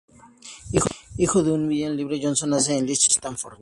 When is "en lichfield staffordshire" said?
2.75-3.59